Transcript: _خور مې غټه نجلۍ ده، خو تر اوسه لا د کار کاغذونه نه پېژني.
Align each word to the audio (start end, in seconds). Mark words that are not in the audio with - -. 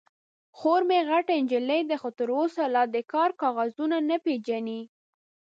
_خور 0.57 0.81
مې 0.89 0.99
غټه 1.09 1.33
نجلۍ 1.43 1.81
ده، 1.89 1.95
خو 2.01 2.09
تر 2.17 2.29
اوسه 2.37 2.63
لا 2.73 2.83
د 2.95 2.97
کار 3.13 3.29
کاغذونه 3.41 3.97
نه 4.09 4.17
پېژني. 4.25 4.81